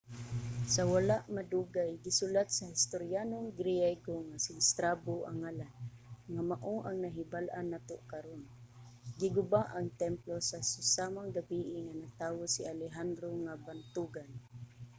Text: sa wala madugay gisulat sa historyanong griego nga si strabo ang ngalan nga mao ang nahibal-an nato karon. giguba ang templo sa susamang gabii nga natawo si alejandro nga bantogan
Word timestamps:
sa 0.73 0.83
wala 0.93 1.15
madugay 1.35 1.91
gisulat 2.05 2.47
sa 2.53 2.71
historyanong 2.73 3.47
griego 3.59 4.13
nga 4.27 4.37
si 4.45 4.51
strabo 4.69 5.15
ang 5.23 5.37
ngalan 5.43 5.73
nga 6.33 6.43
mao 6.51 6.75
ang 6.83 6.97
nahibal-an 7.03 7.67
nato 7.73 7.97
karon. 8.11 8.43
giguba 9.19 9.61
ang 9.75 9.87
templo 10.03 10.35
sa 10.49 10.57
susamang 10.71 11.29
gabii 11.37 11.71
nga 11.85 11.93
natawo 12.01 12.41
si 12.53 12.61
alejandro 12.73 13.29
nga 13.45 13.53
bantogan 13.65 14.29